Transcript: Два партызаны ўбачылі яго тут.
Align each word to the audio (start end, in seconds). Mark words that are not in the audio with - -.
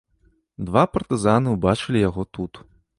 Два 0.69 0.83
партызаны 0.97 1.47
ўбачылі 1.57 2.05
яго 2.09 2.29
тут. 2.39 2.53